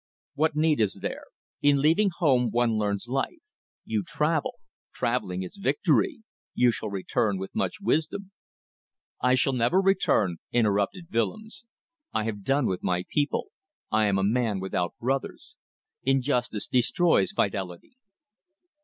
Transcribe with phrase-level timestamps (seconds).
[0.33, 1.25] "What need is there?
[1.61, 3.37] In leaving home one learns life.
[3.85, 4.55] You travel.
[4.95, 6.23] Travelling is victory!
[6.55, 8.31] You shall return with much wisdom."
[9.21, 11.65] "I shall never return," interrupted Willems.
[12.13, 13.49] "I have done with my people.
[13.91, 15.55] I am a man without brothers.
[16.01, 17.91] Injustice destroys fidelity."